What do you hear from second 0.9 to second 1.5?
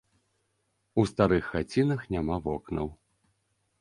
У старых